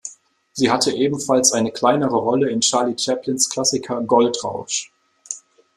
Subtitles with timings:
[0.53, 4.91] Sie hatte ebenfalls eine kleinere Rolle in Charlie Chaplins Klassiker "Goldrausch".